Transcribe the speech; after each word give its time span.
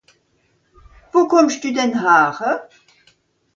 Wo 1.11 1.21
kùmmsch 1.31 1.59
denn 1.75 1.93
dü 1.95 1.99
häre? 2.03 2.51